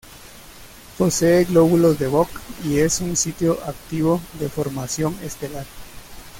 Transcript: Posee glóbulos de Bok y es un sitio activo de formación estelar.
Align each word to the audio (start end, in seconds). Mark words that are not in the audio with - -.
Posee 0.97 1.43
glóbulos 1.43 1.99
de 1.99 2.07
Bok 2.07 2.27
y 2.63 2.79
es 2.79 3.01
un 3.01 3.15
sitio 3.15 3.59
activo 3.67 4.19
de 4.39 4.49
formación 4.49 5.15
estelar. 5.21 5.67